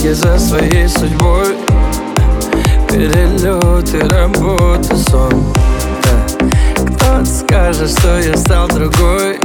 [0.00, 1.56] беге за своей судьбой.
[2.88, 5.52] Перелеты, работа, сон.
[6.74, 9.38] Кто-то скажет, что я стал другой.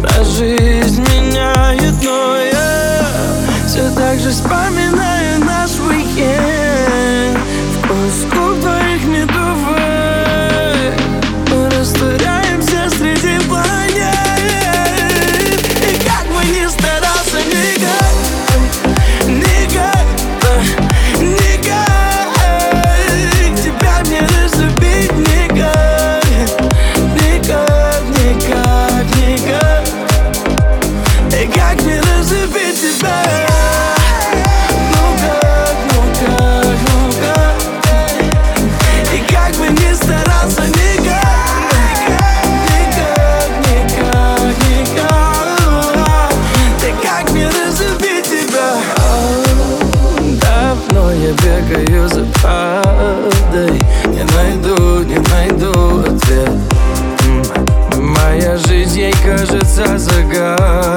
[0.00, 3.06] Да жизнь меняет, но я
[3.66, 7.38] Все так же вспоминаю наш уикенд.
[7.78, 9.81] Вкус губ твоих медовых
[31.72, 33.22] как не разлюбить тебя.
[34.92, 36.00] Ну как, ну
[36.84, 36.98] ну
[39.14, 42.10] И как бы ни старался, никак
[42.68, 45.16] Никак, никак,
[46.80, 48.68] Ты как не разлюбить тебя?
[50.42, 53.80] Давно я бегаю за правдой.
[54.08, 56.52] Не найду, не найду ответ.
[57.96, 60.91] Моя жизнь ей кажется загадкой